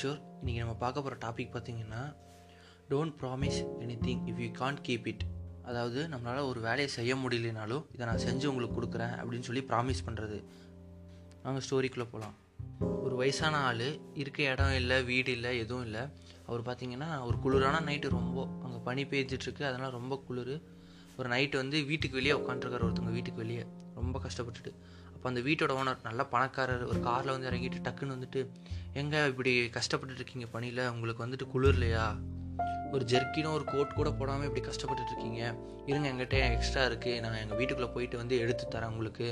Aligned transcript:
கிஷோர் 0.00 0.20
இன்றைக்கி 0.42 0.58
நம்ம 0.58 0.74
பார்க்க 0.74 1.02
போகிற 1.02 1.16
டாபிக் 1.24 1.50
பார்த்திங்கன்னா 1.54 2.02
don't 2.90 3.14
promise 3.20 3.58
anything 4.04 4.22
if 4.26 4.38
you 4.38 4.46
can't 4.58 4.80
keep 4.86 5.06
it 5.06 5.24
அதாவது 5.62 6.08
நம்மளால் 6.08 6.46
ஒரு 6.48 6.60
வேலையை 6.60 6.86
செய்ய 6.88 7.14
முடியலனாலும் 7.14 7.82
இதை 7.92 8.06
நான் 8.06 8.22
செஞ்சு 8.24 8.46
உங்களுக்கு 8.46 8.76
கொடுக்குறேன் 8.76 9.12
அப்படின்னு 9.16 9.46
சொல்லி 9.48 9.62
ப்ராமிஸ் 9.62 10.00
பண்ணுறது 10.06 10.38
நாங்கள் 11.42 11.64
ஸ்டோரிக்குள்ளே 11.66 12.06
போகலாம் 12.12 12.36
ஒரு 13.04 13.14
வயசான 13.14 13.56
ஆள் 13.56 13.84
இருக்க 14.14 14.42
இடம் 14.42 14.74
இல்லை 14.74 15.02
வீடு 15.02 15.32
இல்லை 15.32 15.58
எதுவும் 15.58 15.84
இல்லை. 15.84 16.00
அவர் 16.46 16.62
பார்த்திங்கன்னா 16.62 17.10
ஒரு 17.26 17.38
குளிரான 17.44 17.82
நைட்டு 17.88 18.08
ரொம்ப 18.08 18.46
அங்கே 18.62 18.80
பனி 18.88 19.04
பெய்ஞ்சிட்ருக்கு 19.04 19.62
அதனால் 19.62 19.90
ரொம்ப 19.90 20.22
குளிர். 20.28 20.54
ஒரு 21.16 21.28
நைட்டு 21.28 21.56
வந்து 21.56 21.84
வீட்டுக்கு 21.84 22.18
வெளியே 22.20 22.36
உட்காந்துருக்கார் 22.40 22.86
ஒருத்தவங்க 22.88 23.16
வீட்டுக்கு 23.18 23.42
வெளியே. 23.44 23.66
ரொம்ப 24.00 24.18
கஷ்டப்பட்டுட்டு. 24.18 24.72
அப்போ 25.14 25.28
அந்த 25.30 25.40
வீட்டோட 25.40 25.72
ஓனர் 25.80 26.02
நல்ல 26.02 26.24
பணக்காரர் 26.24 26.84
ஒரு 26.90 27.00
காரில் 27.00 27.30
வந்து 27.30 27.50
இறங்கிட்டு 27.50 27.82
டக்குன்னு 27.86 28.16
வந்துட்டு 28.16 28.40
எங்கே 28.92 29.26
இப்படி 29.26 29.52
கஷ்டப்பட்டுட்டு 29.78 30.20
இருக்கீங்க 30.20 30.46
பணியில்? 30.46 30.88
உங்களுக்கு 30.88 31.26
வந்துட்டு 31.26 31.48
குளிர்லையா 31.54 32.06
ஒரு 32.92 33.04
ஜெர்க்கினும் 33.04 33.52
ஒரு 33.52 33.64
கோட் 33.64 33.94
கூட 33.94 34.10
போடாமல் 34.10 34.48
இப்படி 34.48 34.62
கஷ்டப்பட்டுட்டு 34.66 35.10
இருக்கீங்க 35.12 35.54
இருங்க 35.86 36.08
எங்கிட்ட 36.08 36.36
எக்ஸ்ட்ரா 36.50 36.84
இருக்குது 36.84 37.20
நான் 37.20 37.40
எங்கள் 37.42 37.56
வீட்டுக்குள்ளே 37.56 37.92
போயிட்டு 37.92 38.16
வந்து 38.16 38.38
எடுத்து 38.38 38.66
தரேன் 38.70 38.92
உங்களுக்கு. 38.94 39.28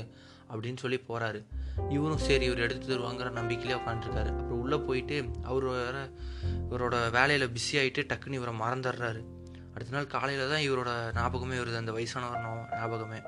அப்படின்னு 0.53 0.77
சொல்லி 0.77 0.97
போகிறாரு 1.07 1.39
இவரும் 1.89 2.21
சரி 2.27 2.45
இவர் 2.45 2.57
எடுத்து 2.57 2.87
தருவாங்கிற 2.87 3.27
நம்பிக்கையிலே 3.39 3.75
உட்காந்துருக்காரு 3.79 4.29
அப்புறம் 4.31 4.61
உள்ளே 4.61 4.77
போயிட்டு 4.77 5.17
அவர் 5.43 5.63
வேற 5.63 5.97
இவரோட 6.71 6.95
வேலையில் 7.11 7.47
பிஸி 7.47 7.73
ஆகிட்டு 7.73 8.07
டக்குன்னு 8.11 8.37
இவரை 8.39 8.53
மறந்துடுறாரு. 8.59 9.21
அடுத்த 9.73 9.95
நாள் 9.95 10.07
காலையில் 10.07 10.51
தான் 10.51 10.65
இவரோட 10.67 11.13
ஞாபகமே 11.13 11.55
வருது. 11.55 11.75
அந்த 11.75 11.91
வயசானவர் 11.91 12.71
ஞாபகமே. 12.71 13.19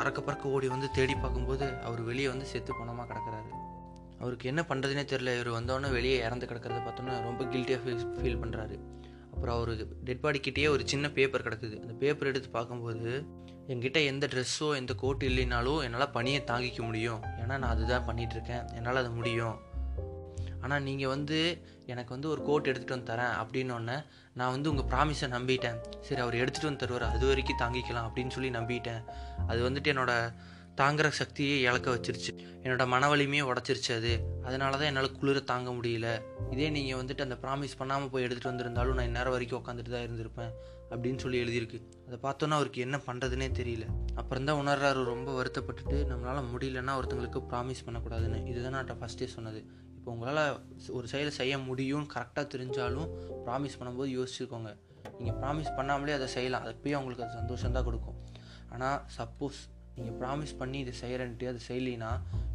அறக்க 0.00 0.18
பறக்க 0.20 0.54
ஓடி 0.56 0.68
வந்து 0.74 0.88
தேடி 0.90 1.14
பார்க்கும்போது 1.14 1.66
அவர் 1.88 2.02
வெளியே 2.02 2.28
வந்து 2.32 2.46
செத்து 2.52 2.72
போனமாக 2.78 3.06
கிடக்குறாரு. 3.12 3.50
அவருக்கு 4.20 4.50
என்ன 4.52 4.64
பண்ணுறதுனே 4.68 5.04
தெரில 5.12 5.32
இவர் 5.38 5.50
வந்தோடனே 5.58 5.88
வெளியே 5.90 6.18
இறந்து 6.26 6.46
கிடக்கிறத 6.46 6.78
பார்த்தோன்னே 6.84 7.16
ரொம்ப 7.28 7.44
கில்ட்டியாக 7.44 7.80
ஃபீல் 7.84 8.06
ஃபீல் 8.20 8.40
பண்ணுறாரு 8.44 8.76
அப்புறம் 9.34 9.56
அவர் 9.56 9.72
டெட் 10.04 10.22
பாடிக்கிட்டேயே 10.22 10.68
ஒரு 10.74 10.82
சின்ன 10.88 11.06
பேப்பர் 11.10 11.46
கிடக்குது. 11.48 11.76
அந்த 11.82 11.94
பேப்பர் 12.02 12.30
எடுத்து 12.30 12.50
பார்க்கும்போது 12.50 13.10
என்கிட்ட 13.72 13.98
எந்த 14.04 14.24
ட்ரெஸ்ஸோ 14.32 14.66
எந்த 14.74 14.92
கோட் 14.94 15.22
இல்லைனாலும் 15.22 15.80
என்னால் 15.82 16.10
பணியை 16.10 16.40
தாங்கிக்க 16.46 16.80
முடியும். 16.82 17.22
ஏன்னா 17.40 17.54
நான் 17.62 17.72
அதுதான் 17.74 18.06
பண்ணிகிட்ருக்கேன் 18.08 18.60
இருக்கேன். 18.60 18.66
என்னால் 18.78 19.00
அது 19.02 19.10
முடியும். 19.10 19.56
ஆனால் 20.66 20.84
நீங்கள் 20.88 21.12
வந்து 21.14 21.38
எனக்கு 21.92 22.12
வந்து 22.14 22.28
ஒரு 22.34 22.42
கோட் 22.48 22.68
எடுத்துகிட்டு 22.70 22.96
வந்து 22.96 23.10
தரேன் 23.12 23.34
அப்படின்னோடனே 23.42 23.96
நான் 24.40 24.52
வந்து 24.56 24.70
உங்கள் 24.72 24.90
ப்ராமிஸை 24.92 25.28
நம்பிட்டேன். 25.36 25.78
சரி 26.06 26.20
அவர் 26.24 26.40
எடுத்துகிட்டு 26.42 26.70
வந்து 26.70 26.82
தருவார். 26.82 27.06
அது 27.14 27.24
வரைக்கும் 27.30 27.62
தாங்கிக்கலாம் 27.62 28.06
அப்படின்னு 28.08 28.34
சொல்லி 28.36 28.50
நம்பிட்டேன். 28.58 29.02
அது 29.50 29.60
வந்துட்டு 29.68 29.92
என்னோட 29.94 30.12
தாங்குற 30.80 31.08
சக்தியை 31.18 31.54
இழக்க 31.66 31.88
வச்சிருச்சு. 31.94 32.32
என்னோடய 32.64 32.92
மன 32.94 33.08
வலிமையை 33.12 33.44
உடச்சிருச்சு 33.50 33.92
அது. 33.98 34.10
அதனால 34.48 34.72
தான் 34.80 34.88
என்னால் 34.90 35.16
குளிர 35.20 35.40
தாங்க 35.52 35.70
முடியல. 35.76 36.08
இதே 36.54 36.66
நீங்கள் 36.74 36.98
வந்துட்டு 37.00 37.24
அந்த 37.26 37.36
ப்ராமிஸ் 37.44 37.78
பண்ணாமல் 37.80 38.10
போய் 38.14 38.24
எடுத்துகிட்டு 38.26 38.52
வந்திருந்தாலும் 38.52 38.98
நான் 38.98 39.08
இந்நேரம் 39.10 39.34
வரைக்கும் 39.36 39.60
உட்காந்துட்டு 39.60 39.94
தான் 39.94 40.04
இருந்திருப்பேன் 40.08 40.52
அப்படின்னு 40.90 41.22
சொல்லி 41.24 41.38
எழுதியிருக்கு. 41.44 41.78
அதை 42.06 42.18
பார்த்தோன்னா 42.26 42.58
அவருக்கு 42.60 42.84
என்ன 42.86 42.96
பண்ணுறதுனே 43.06 43.48
தெரியல. 43.60 43.86
அப்புறம் 44.20 44.48
தான் 44.50 44.60
உணர்றாரு. 44.62 45.00
ரொம்ப 45.12 45.30
வருத்தப்பட்டுட்டு 45.38 45.96
நம்மளால் 46.12 46.52
முடியலன்னா 46.52 46.94
ஒருத்தங்களுக்கு 47.00 47.42
ப்ராமிஸ் 47.52 47.84
பண்ணக்கூடாதுன்னு. 47.86 48.40
இதுதான் 48.52 48.78
நான் 48.78 49.02
ஃபஸ்ட்டே 49.02 49.28
சொன்னது. 49.36 49.62
இப்போ 50.06 50.16
உங்களால் 50.16 50.58
ஒரு 50.96 51.06
செயலை 51.12 51.30
செய்ய 51.38 51.54
முடியும்னு 51.68 52.06
கரெக்டாக 52.12 52.44
தெரிஞ்சாலும் 52.52 53.08
ப்ராமிஸ் 53.46 53.74
பண்ணும்போது 53.78 54.10
யோசிச்சுக்கோங்க. 54.16 54.70
நீங்கள் 55.18 55.36
ப்ராமிஸ் 55.40 55.70
பண்ணாமலே 55.78 56.12
அதை 56.16 56.26
செய்யலாம். 56.34 56.62
அது 56.64 56.72
அப்பயே 56.74 56.94
உங்களுக்கு 56.98 57.24
அது 57.24 57.34
சந்தோஷம் 57.38 57.74
தான் 57.76 57.86
கொடுக்கும். 57.88 58.18
ஆனால் 58.74 58.98
சப்போஸ் 59.16 59.58
நீங்கள் 59.96 60.16
ப்ராமிஸ் 60.20 60.54
பண்ணி 60.60 60.78
இதை 60.84 60.94
செய்கிறேன்ட்டு 61.00 61.48
அதை 61.52 61.62
செய்யலினா 61.68 62.10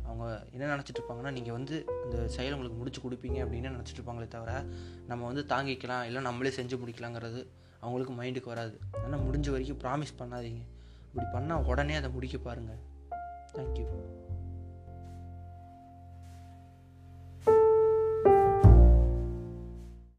அவங்க 0.08 0.24
என்ன 0.54 0.70
நினச்சிட்டு 0.74 1.00
இருப்பாங்கன்னா 1.02 1.34
நீங்கள் 1.38 1.56
வந்து 1.58 1.76
இந்த 2.06 2.24
செயலை 2.38 2.54
உங்களுக்கு 2.58 2.80
முடிச்சு 2.82 3.04
கொடுப்பீங்க 3.08 3.38
அப்படின்னு 3.46 3.76
நினச்சிட்டு 3.76 4.02
இருப்பாங்களே 4.02 4.30
தவிர 4.38 4.54
நம்ம 5.12 5.22
வந்து 5.32 5.46
தாங்கிக்கலாம் 5.54 6.06
இல்லை 6.12 6.24
நம்மளே 6.30 6.54
செஞ்சு 6.60 6.82
முடிக்கலாங்கிறது 6.84 7.44
அவங்களுக்கு 7.84 8.16
மைண்டுக்கு 8.22 8.54
வராது. 8.56 8.76
ஆனால் 9.04 9.24
முடிஞ்ச 9.28 9.50
வரைக்கும் 9.56 9.82
ப்ராமிஸ் 9.86 10.20
பண்ணாதீங்க. 10.24 10.64
இப்படி 11.10 11.28
பண்ணால் 11.38 11.68
உடனே 11.74 11.98
அதை 12.02 12.12
முடிக்க 12.18 12.40
பாருங்கள் 12.50 12.82
தேங்க்யூ 13.56 13.88